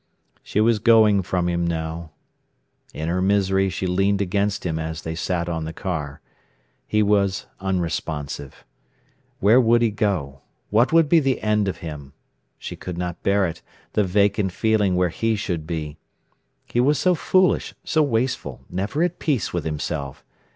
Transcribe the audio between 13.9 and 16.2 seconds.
the vacant feeling where he should be.